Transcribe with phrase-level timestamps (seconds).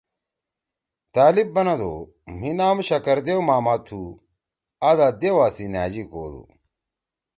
[1.15, 1.93] طألب بنَدُو:
[2.37, 4.01] ”مھی نام شکر دیو ماما تُھو!
[4.87, 6.43] آ دا دیؤا سی نھأژی کودُو۔“